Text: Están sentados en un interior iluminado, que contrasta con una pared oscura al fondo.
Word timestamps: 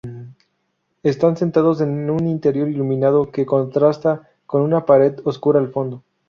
Están 1.03 1.37
sentados 1.37 1.79
en 1.79 2.09
un 2.09 2.25
interior 2.25 2.67
iluminado, 2.67 3.29
que 3.29 3.45
contrasta 3.45 4.31
con 4.47 4.63
una 4.63 4.83
pared 4.83 5.19
oscura 5.25 5.59
al 5.59 5.71
fondo. 5.71 6.01